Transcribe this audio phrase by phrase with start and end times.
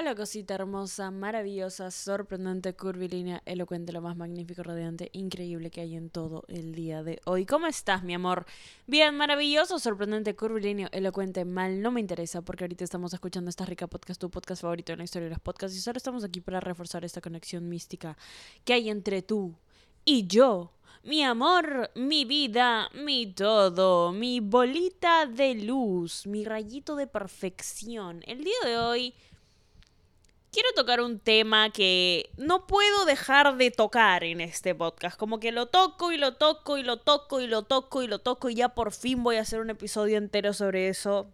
[0.00, 6.08] Hola cosita hermosa, maravillosa, sorprendente, curvilínea, elocuente, lo más magnífico, radiante, increíble que hay en
[6.08, 7.44] todo el día de hoy.
[7.44, 8.46] ¿Cómo estás, mi amor?
[8.86, 13.88] Bien, maravilloso, sorprendente, curvilíneo, elocuente, mal, no me interesa porque ahorita estamos escuchando esta rica
[13.88, 16.60] podcast, tu podcast favorito en la historia de los podcasts y solo estamos aquí para
[16.60, 18.16] reforzar esta conexión mística
[18.64, 19.54] que hay entre tú
[20.06, 20.72] y yo.
[21.02, 28.22] Mi amor, mi vida, mi todo, mi bolita de luz, mi rayito de perfección.
[28.26, 29.14] El día de hoy
[30.52, 35.18] quiero tocar un tema que no puedo dejar de tocar en este podcast.
[35.18, 38.18] Como que lo toco y lo toco y lo toco y lo toco y lo
[38.18, 41.30] toco y ya por fin voy a hacer un episodio entero sobre eso.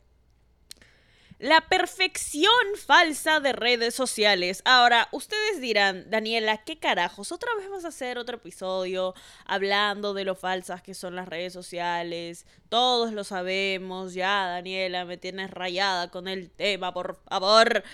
[1.38, 2.50] La perfección
[2.86, 4.62] falsa de redes sociales.
[4.64, 7.30] Ahora, ustedes dirán, Daniela, ¿qué carajos?
[7.30, 9.12] ¿Otra vez vas a hacer otro episodio
[9.44, 12.46] hablando de lo falsas que son las redes sociales?
[12.70, 17.84] Todos lo sabemos, ya, Daniela, me tienes rayada con el tema, por favor.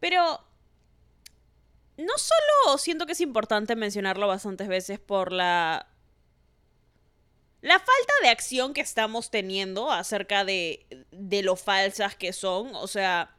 [0.00, 0.40] Pero
[2.02, 5.88] no solo siento que es importante mencionarlo bastantes veces por la
[7.60, 12.88] la falta de acción que estamos teniendo acerca de, de lo falsas que son, o
[12.88, 13.36] sea,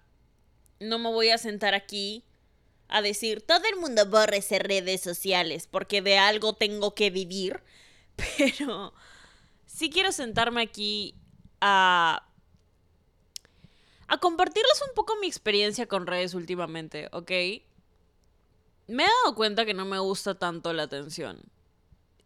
[0.80, 2.24] no me voy a sentar aquí
[2.88, 7.62] a decir, todo el mundo borre redes sociales porque de algo tengo que vivir,
[8.38, 8.94] pero
[9.66, 11.16] sí quiero sentarme aquí
[11.60, 12.30] a
[14.08, 17.32] a compartirles un poco mi experiencia con redes últimamente, ¿ok?
[18.88, 21.42] Me he dado cuenta que no me gusta tanto la atención.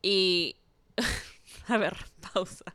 [0.02, 0.58] Y...
[1.68, 1.98] A ver,
[2.34, 2.66] pausa.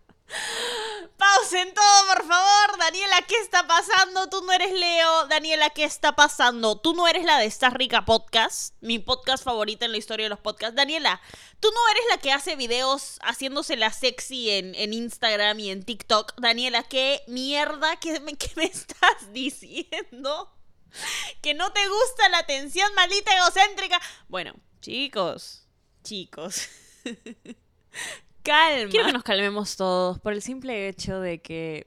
[1.17, 2.79] Pausen todo, por favor.
[2.79, 4.29] Daniela, ¿qué está pasando?
[4.29, 5.27] Tú no eres Leo.
[5.29, 6.81] Daniela, ¿qué está pasando?
[6.81, 10.31] Tú no eres la de Esta Rica Podcast, mi podcast favorita en la historia de
[10.31, 10.75] los podcasts.
[10.75, 11.21] Daniela,
[11.61, 15.85] tú no eres la que hace videos haciéndose la sexy en, en Instagram y en
[15.85, 16.35] TikTok.
[16.41, 17.97] Daniela, ¿qué mierda?
[17.97, 20.51] ¿Qué qué me estás diciendo?
[21.43, 24.01] que no te gusta la atención maldita egocéntrica.
[24.29, 25.67] Bueno, chicos,
[26.03, 26.69] chicos.
[28.43, 28.91] Calma.
[28.91, 31.87] Quiero que nos calmemos todos por el simple hecho de que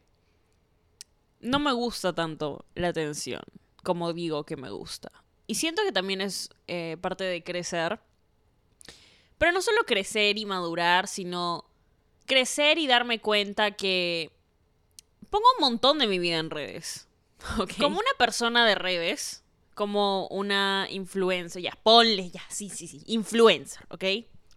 [1.42, 3.42] no me gusta tanto la atención
[3.86, 5.12] como digo que me gusta.
[5.48, 8.02] Y siento que también es eh, parte de crecer.
[9.38, 11.66] Pero no solo crecer y madurar, sino
[12.26, 14.32] crecer y darme cuenta que
[15.30, 17.08] pongo un montón de mi vida en redes.
[17.80, 23.86] Como una persona de redes, como una influencer, ya, ponle, ya, sí, sí, sí, influencer,
[23.90, 24.04] ¿ok?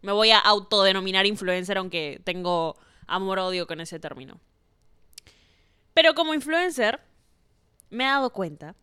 [0.01, 2.77] Me voy a autodenominar influencer, aunque tengo
[3.09, 4.41] amor-odio con ese término.
[5.93, 7.01] Pero como influencer,
[7.91, 8.77] me he dado cuenta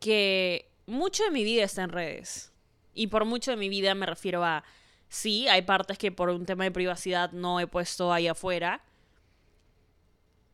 [0.00, 2.52] que mucho de mi vida está en redes.
[2.92, 4.64] Y por mucho de mi vida me refiero a,
[5.08, 8.82] sí, hay partes que por un tema de privacidad no he puesto ahí afuera,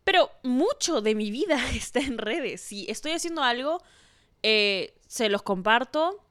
[0.05, 2.61] pero mucho de mi vida está en redes.
[2.61, 3.83] Si estoy haciendo algo,
[4.43, 6.25] eh, se los comparto.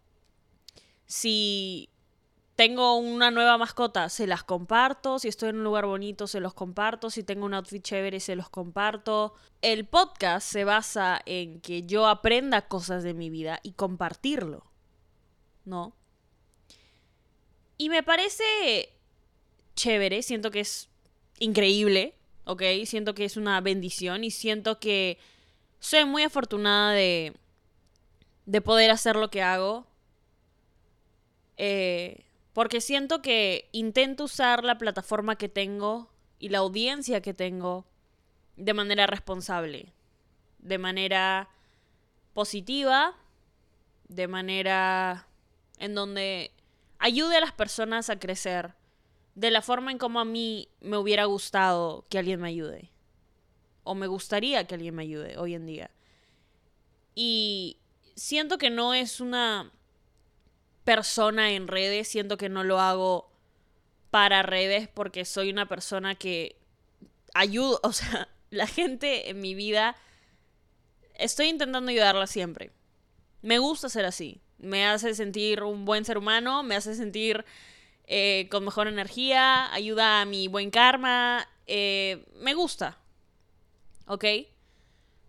[1.06, 1.90] Si
[2.56, 5.18] tengo una nueva mascota, se las comparto.
[5.18, 7.09] Si estoy en un lugar bonito, se los comparto.
[7.09, 9.34] Si tengo un outfit chévere, se los comparto.
[9.62, 14.66] El podcast se basa en que yo aprenda cosas de mi vida y compartirlo.
[15.63, 15.96] ¿No?
[17.78, 18.44] Y me parece
[19.75, 20.90] chévere, siento que es
[21.40, 22.64] increíble ¿ok?
[22.86, 25.18] Siento que es una bendición y siento que
[25.80, 27.34] soy muy afortunada de,
[28.46, 29.88] de poder hacer lo que hago.
[31.58, 37.86] Eh, porque siento que intento usar la plataforma que tengo y la audiencia que tengo
[38.56, 39.94] de manera responsable,
[40.60, 41.50] de manera
[42.34, 43.16] positiva,
[44.08, 45.28] de manera
[45.78, 46.52] en donde
[46.98, 48.74] ayude a las personas a crecer
[49.40, 52.92] de la forma en como a mí me hubiera gustado que alguien me ayude.
[53.84, 55.92] O me gustaría que alguien me ayude hoy en día.
[57.16, 57.78] Y
[58.18, 59.72] siento que no es una
[60.84, 63.32] persona en redes, siento que no lo hago
[64.12, 66.58] para redes porque soy una persona que
[67.34, 69.96] ayudo, o sea, la gente en mi vida,
[71.16, 72.74] estoy intentando ayudarla siempre.
[73.42, 74.42] Me gusta ser así.
[74.58, 77.46] Me hace sentir un buen ser humano, me hace sentir
[78.12, 82.98] eh, con mejor energía, ayuda a mi buen karma, eh, me gusta.
[84.08, 84.26] ¿Ok?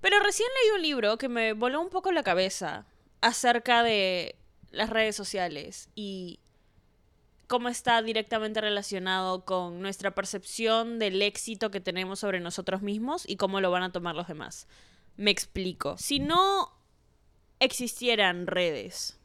[0.00, 2.86] Pero recién leí un libro que me voló un poco la cabeza
[3.20, 4.34] acerca de
[4.70, 6.40] las redes sociales y
[7.48, 13.36] cómo está directamente relacionado con nuestra percepción del éxito que tenemos sobre nosotros mismos y
[13.36, 14.66] cómo lo van a tomar los demás.
[15.18, 15.98] Me explico.
[15.98, 16.72] Si no
[17.58, 19.19] existieran redes,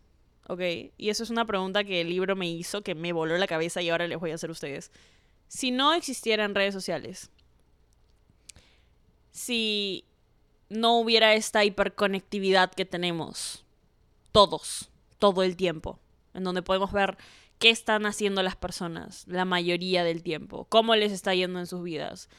[0.47, 0.62] ¿ok?
[0.97, 3.81] Y eso es una pregunta que el libro me hizo, que me voló la cabeza
[3.81, 4.92] y ahora les voy a hacer a ustedes.
[5.47, 7.30] Si no existieran redes sociales,
[9.31, 10.06] si
[10.69, 13.65] no hubiera esta hiperconectividad que tenemos,
[14.31, 14.89] todos,
[15.19, 16.00] todo el tiempo,
[16.33, 17.18] en donde podemos ver
[17.59, 21.83] qué están haciendo las personas la mayoría del tiempo, cómo les está yendo en sus
[21.83, 22.30] vidas.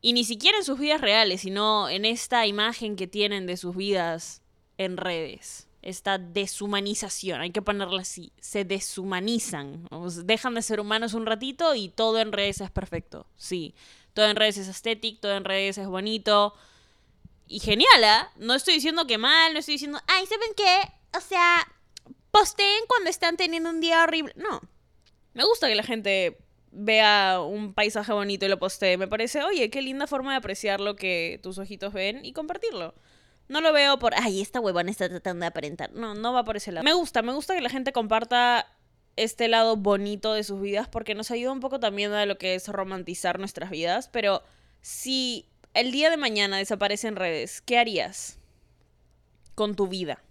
[0.00, 3.74] Y ni siquiera en sus vidas reales, sino en esta imagen que tienen de sus
[3.74, 4.42] vidas
[4.78, 5.65] en redes.
[5.86, 9.86] Esta deshumanización, hay que ponerla así, se deshumanizan,
[10.24, 13.72] dejan de ser humanos un ratito y todo en redes es perfecto, sí.
[14.12, 16.54] Todo en redes es estético, todo en redes es bonito.
[17.46, 18.32] Y genial, ¿ah?
[18.34, 20.92] No estoy diciendo que mal, no estoy diciendo, ay, ¿saben qué?
[21.16, 21.64] O sea,
[22.32, 24.32] posteen cuando están teniendo un día horrible.
[24.34, 24.60] No.
[25.34, 26.36] Me gusta que la gente
[26.72, 28.98] vea un paisaje bonito y lo postee.
[28.98, 32.92] Me parece, oye, qué linda forma de apreciar lo que tus ojitos ven y compartirlo.
[33.48, 35.92] No lo veo por, ay, esta huevona está tratando de aparentar.
[35.92, 36.84] No, no va por ese lado.
[36.84, 38.66] Me gusta, me gusta que la gente comparta
[39.16, 42.54] este lado bonito de sus vidas porque nos ayuda un poco también a lo que
[42.54, 44.08] es romantizar nuestras vidas.
[44.08, 44.42] Pero
[44.82, 48.38] si el día de mañana desaparece en redes, ¿qué harías
[49.54, 50.22] con tu vida?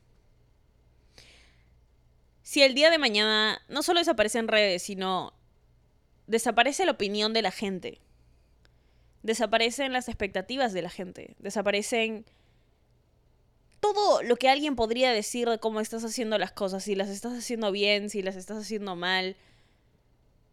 [2.46, 5.34] si el día de mañana no solo desaparece en redes, sino
[6.28, 8.00] desaparece la opinión de la gente,
[9.24, 12.24] desaparecen las expectativas de la gente, desaparecen
[13.94, 17.34] todo lo que alguien podría decir de cómo estás haciendo las cosas, si las estás
[17.34, 19.36] haciendo bien, si las estás haciendo mal.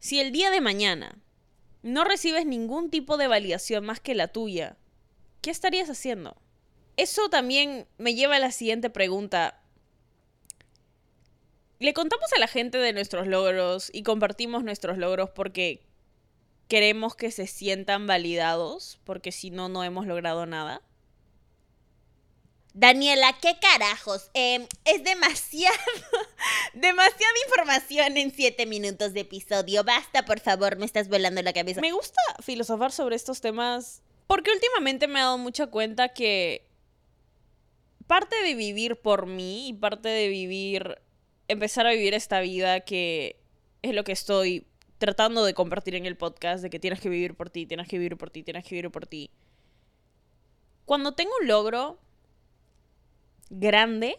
[0.01, 1.17] Si el día de mañana
[1.83, 4.77] no recibes ningún tipo de validación más que la tuya,
[5.41, 6.37] ¿qué estarías haciendo?
[6.99, 9.63] Eso también me lleva a la siguiente pregunta
[11.83, 15.83] le contamos a la gente de nuestros logros y compartimos nuestros logros porque
[16.69, 20.81] queremos que se sientan validados, porque si no, no hemos logrado nada.
[22.75, 24.31] Daniela, ¿qué carajos?
[24.33, 25.77] Em, es demasiado,
[26.73, 29.85] demasiada información en siete minutos de episodio.
[29.85, 31.83] Basta, por favor, me estás volando la cabeza.
[31.83, 36.67] Me gusta filosofar sobre estos temas porque últimamente me he dado mucha cuenta que
[38.07, 40.99] parte de vivir por mí y parte de vivir
[41.49, 43.37] empezar a vivir esta vida que
[43.83, 44.67] es lo que estoy
[44.97, 47.99] tratando de compartir en el podcast, de que tienes que vivir por ti, tienes que
[47.99, 49.31] vivir por ti, tienes que vivir por ti.
[50.85, 51.99] Cuando tengo un logro
[53.53, 54.19] grande,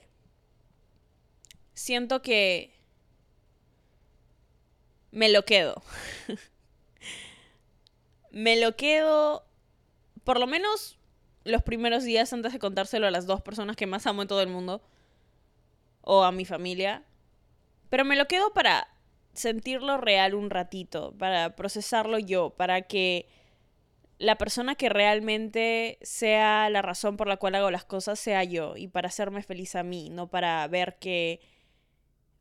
[1.74, 2.71] siento que
[5.12, 5.81] me lo quedo.
[8.31, 9.45] me lo quedo
[10.24, 10.97] por lo menos
[11.44, 14.41] los primeros días antes de contárselo a las dos personas que más amo en todo
[14.41, 14.81] el mundo
[16.01, 17.03] o a mi familia.
[17.89, 18.88] Pero me lo quedo para
[19.33, 23.27] sentirlo real un ratito, para procesarlo yo, para que
[24.24, 28.78] la persona que realmente sea la razón por la cual hago las cosas sea yo
[28.78, 31.42] y para hacerme feliz a mí, no para ver que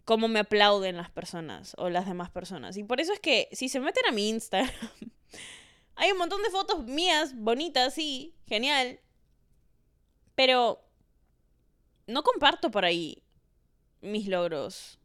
[0.04, 2.76] cómo me aplauden las personas o las demás personas.
[2.76, 4.70] Y por eso es que si se meten a mi Instagram,
[5.96, 9.00] hay un montón de fotos mías, bonitas, sí, genial.
[10.36, 10.84] Pero
[12.06, 13.24] no comparto por ahí
[14.00, 15.00] mis logros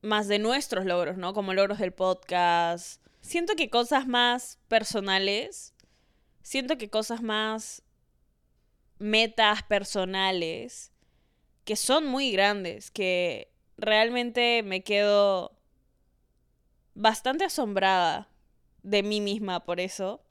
[0.00, 1.32] más de nuestros logros, ¿no?
[1.34, 3.02] Como logros del podcast.
[3.20, 5.71] Siento que cosas más personales,
[6.42, 7.82] siento que cosas más
[8.98, 10.92] metas personales,
[11.64, 15.58] que son muy grandes, que realmente me quedo
[16.94, 18.28] bastante asombrada
[18.82, 20.24] de mí misma por eso.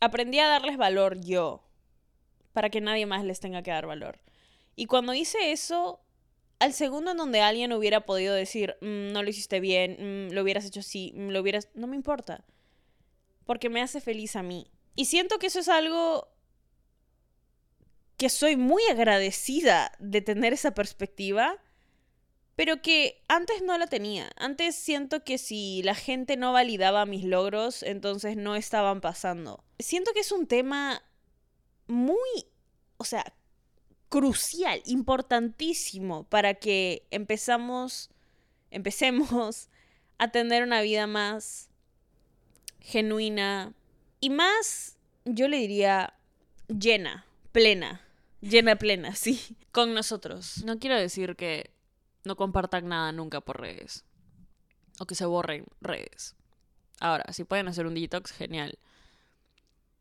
[0.00, 1.64] Aprendí a darles valor yo,
[2.52, 4.20] para que nadie más les tenga que dar valor.
[4.76, 6.00] Y cuando hice eso,
[6.58, 10.42] al segundo en donde alguien hubiera podido decir, mm, no lo hiciste bien, mm, lo
[10.42, 11.68] hubieras hecho así, mm, lo hubieras...
[11.74, 12.44] No me importa.
[13.48, 14.70] Porque me hace feliz a mí.
[14.94, 16.28] Y siento que eso es algo
[18.18, 21.56] que soy muy agradecida de tener esa perspectiva,
[22.56, 24.30] pero que antes no la tenía.
[24.36, 29.64] Antes siento que si la gente no validaba mis logros, entonces no estaban pasando.
[29.78, 31.02] Siento que es un tema
[31.86, 32.18] muy,
[32.98, 33.32] o sea,
[34.10, 38.10] crucial, importantísimo para que empezamos,
[38.70, 39.70] empecemos
[40.18, 41.67] a tener una vida más
[42.80, 43.72] genuina
[44.20, 46.14] y más, yo le diría,
[46.68, 48.00] llena, plena,
[48.40, 50.64] llena, plena, sí, con nosotros.
[50.64, 51.70] No quiero decir que
[52.24, 54.04] no compartan nada nunca por redes
[54.98, 56.34] o que se borren redes.
[57.00, 58.78] Ahora, si pueden hacer un detox, genial.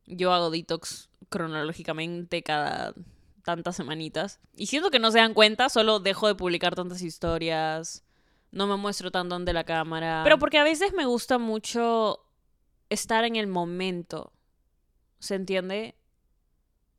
[0.05, 2.93] Yo hago detox cronológicamente cada
[3.43, 4.39] tantas semanitas.
[4.55, 8.03] Y siento que no se dan cuenta, solo dejo de publicar tantas historias.
[8.51, 10.21] No me muestro tanto ante la cámara.
[10.23, 12.26] Pero porque a veces me gusta mucho
[12.89, 14.33] estar en el momento.
[15.19, 15.95] ¿Se entiende?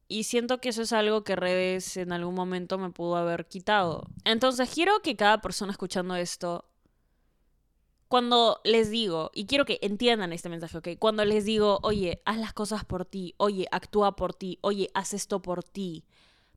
[0.08, 4.08] Y siento que eso es algo que redes en algún momento me pudo haber quitado.
[4.24, 6.64] Entonces quiero que cada persona escuchando esto,
[8.08, 10.88] cuando les digo, y quiero que entiendan este mensaje, ¿ok?
[10.98, 15.12] Cuando les digo, oye, haz las cosas por ti, oye, actúa por ti, oye, haz
[15.12, 16.06] esto por ti,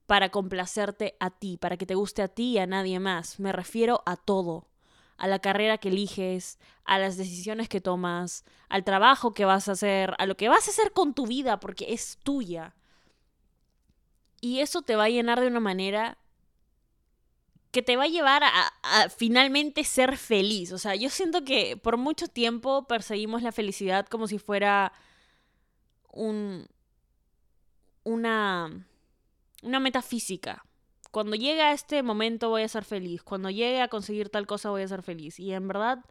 [0.05, 3.38] para complacerte a ti, para que te guste a ti y a nadie más.
[3.39, 4.70] Me refiero a todo.
[5.21, 9.73] A la carrera que eliges, a las decisiones que tomas, al trabajo que vas a
[9.73, 12.73] hacer, a lo que vas a hacer con tu vida, porque es tuya.
[14.41, 16.17] Y eso te va a llenar de una manera
[17.71, 20.71] que te va a llevar a, finalmente ser feliz.
[20.71, 24.91] O sea, yo siento que por mucho tiempo perseguimos la felicidad como si fuera
[26.11, 26.67] un,
[28.03, 28.85] una,
[29.61, 30.65] una metafísica.
[31.11, 33.21] Cuando llegue a este momento voy a ser feliz.
[33.21, 35.39] Cuando llegue a conseguir tal cosa voy a ser feliz.
[35.39, 36.03] Y en verdad,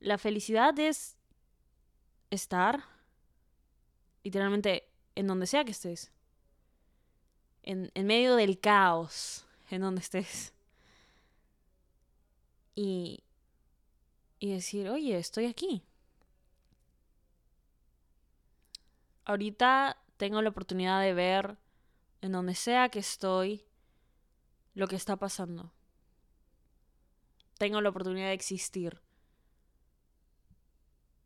[0.00, 1.16] la felicidad es
[2.30, 2.84] estar
[4.24, 6.10] literalmente en donde sea que estés.
[7.62, 10.52] En, en medio del caos en donde estés.
[12.74, 13.22] Y,
[14.40, 15.84] y decir, oye, estoy aquí.
[19.24, 21.56] Ahorita tengo la oportunidad de ver
[22.20, 23.64] en donde sea que estoy
[24.74, 25.72] lo que está pasando.
[27.58, 29.00] Tengo la oportunidad de existir.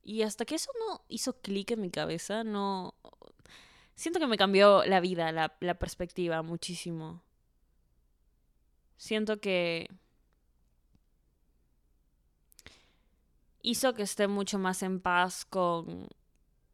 [0.02, 2.94] Y hasta que eso no hizo clic en mi cabeza, no...
[3.94, 7.22] Siento que me cambió la vida, la, perspectiva muchísimo.
[8.98, 9.88] Siento que
[13.62, 16.08] hizo que esté mucho más en paz con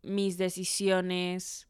[0.03, 1.69] mis decisiones.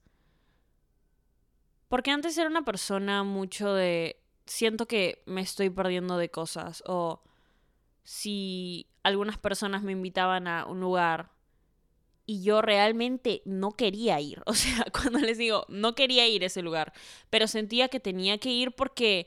[1.89, 4.22] Porque antes era una persona mucho de
[4.53, 7.23] siento que me estoy perdiendo de cosas o
[8.05, 11.31] si algunas personas me invitaban a un lugar
[12.27, 16.47] y yo realmente no quería ir, o sea, cuando les digo, no quería ir a
[16.47, 16.93] ese lugar,
[17.31, 19.27] pero sentía que tenía que ir porque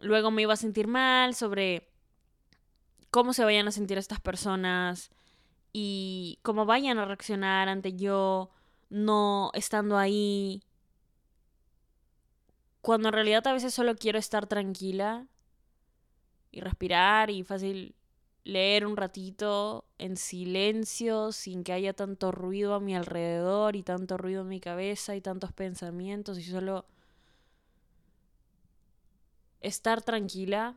[0.00, 1.88] luego me iba a sentir mal sobre
[3.10, 5.10] cómo se vayan a sentir estas personas
[5.72, 8.50] y cómo vayan a reaccionar ante yo
[8.90, 10.62] no estando ahí.
[12.86, 15.26] Cuando en realidad a veces solo quiero estar tranquila
[16.52, 17.96] y respirar y fácil
[18.44, 24.16] leer un ratito en silencio, sin que haya tanto ruido a mi alrededor y tanto
[24.16, 26.86] ruido en mi cabeza y tantos pensamientos y solo
[29.60, 30.76] estar tranquila.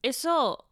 [0.00, 0.64] Eso...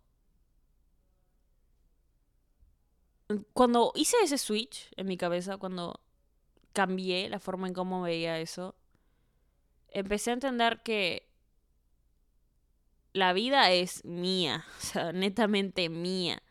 [3.52, 6.00] Cuando hice ese switch en mi cabeza, cuando
[6.74, 8.74] cambié la forma en cómo veía eso,
[9.88, 11.30] empecé a entender que
[13.14, 16.42] la vida es mía, o sea, netamente mía.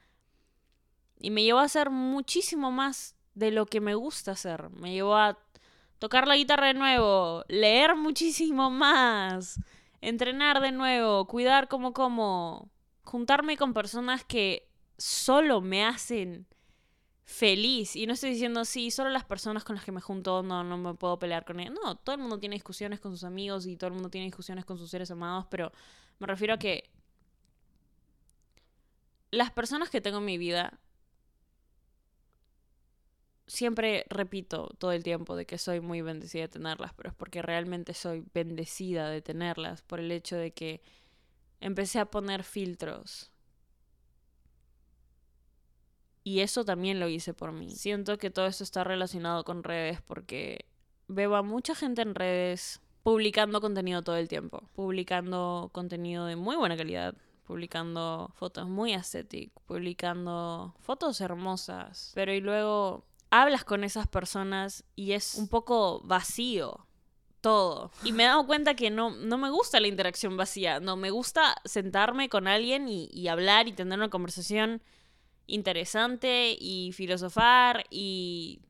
[1.19, 4.69] Y me llevó a hacer muchísimo más de lo que me gusta hacer.
[4.71, 5.37] Me llevó a
[5.99, 9.59] tocar la guitarra de nuevo, leer muchísimo más,
[10.01, 12.69] entrenar de nuevo, cuidar como como,
[13.03, 16.47] juntarme con personas que solo me hacen
[17.25, 17.95] feliz.
[17.95, 20.77] Y no estoy diciendo, sí, solo las personas con las que me junto no, no
[20.77, 21.75] me puedo pelear con ellos.
[21.83, 24.65] No, todo el mundo tiene discusiones con sus amigos y todo el mundo tiene discusiones
[24.65, 25.71] con sus seres amados, pero
[26.19, 26.89] me refiero a que
[29.31, 30.79] las personas que tengo en mi vida
[33.47, 37.41] siempre repito todo el tiempo de que soy muy bendecida de tenerlas, pero es porque
[37.41, 40.81] realmente soy bendecida de tenerlas por el hecho de que
[41.59, 43.32] empecé a poner filtros.
[46.23, 47.71] Y eso también lo hice por mí.
[47.71, 50.65] Siento que todo esto está relacionado con redes porque
[51.07, 56.55] veo a mucha gente en redes publicando contenido todo el tiempo, publicando contenido de muy
[56.55, 64.07] buena calidad, publicando fotos muy estéticas, publicando fotos hermosas, pero y luego hablas con esas
[64.07, 66.87] personas y es un poco vacío
[67.41, 67.91] todo.
[68.05, 71.09] Y me he dado cuenta que no, no me gusta la interacción vacía, no, me
[71.09, 74.81] gusta sentarme con alguien y, hablar y tener una conversación
[75.47, 78.61] interesante y filosofar y,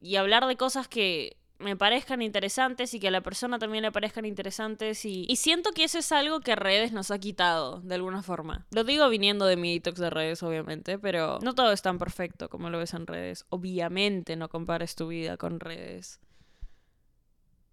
[0.00, 3.90] y hablar de cosas que me parezcan interesantes y que a la persona también le
[3.90, 7.96] parezcan interesantes y, y siento que eso es algo que redes nos ha quitado de
[7.96, 8.66] alguna forma.
[8.70, 12.48] Lo digo viniendo de mi detox de redes, obviamente, pero no todo es tan perfecto
[12.48, 13.44] como lo ves en redes.
[13.48, 16.20] Obviamente no compares tu vida con redes.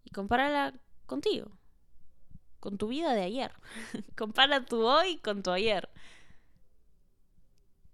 [0.04, 0.74] Y compárala
[1.06, 1.52] contigo.
[2.60, 3.52] Con tu vida de ayer.
[4.18, 5.90] Compara tu hoy con tu ayer.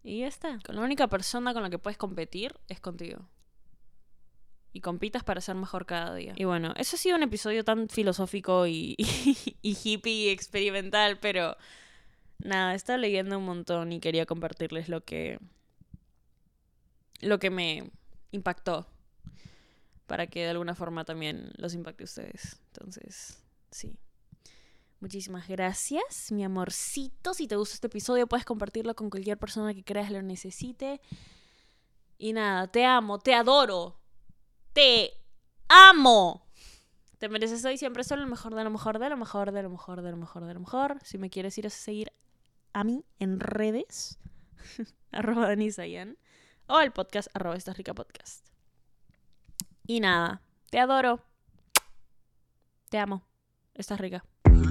[0.03, 0.59] Y ya está.
[0.65, 3.27] Con la única persona con la que puedes competir es contigo
[4.73, 6.33] y compitas para ser mejor cada día.
[6.35, 8.95] Y bueno, eso ha sido un episodio tan filosófico y,
[9.61, 11.57] y, hippie y experimental, pero
[12.39, 15.39] nada, estaba leyendo un montón y quería compartirles lo que
[17.19, 17.91] lo que me
[18.31, 18.87] impactó
[20.07, 22.59] para que de alguna forma también los impacte a ustedes.
[22.73, 23.95] Entonces, sí.
[25.01, 27.33] Muchísimas gracias, mi amorcito.
[27.33, 31.01] Si te gusta este episodio, puedes compartirlo con cualquier persona que creas lo necesite.
[32.17, 34.01] Y nada, te amo, te adoro
[34.73, 35.13] te
[35.67, 36.47] amo.
[37.17, 39.69] Te mereces hoy siempre solo lo mejor de lo mejor, de lo mejor, de lo
[39.69, 40.97] mejor, de lo mejor, de lo mejor.
[41.03, 42.11] Si me quieres ir a seguir
[42.73, 44.19] a mí en redes,
[45.11, 46.17] arroba Danisayan,
[46.67, 48.47] o el podcast arroba esta rica podcast.
[49.85, 51.23] Y nada, te adoro.
[52.89, 53.23] Te amo.
[53.73, 54.25] Estás rica.